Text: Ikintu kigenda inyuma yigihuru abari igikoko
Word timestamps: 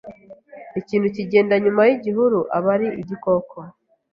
Ikintu 0.79 1.07
kigenda 1.15 1.53
inyuma 1.59 1.81
yigihuru 1.89 2.39
abari 2.57 2.87
igikoko 3.01 3.57